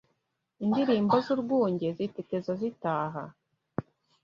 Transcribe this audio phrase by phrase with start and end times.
[0.63, 3.23] Indilimbo z’urwunge Ziteteza zitaha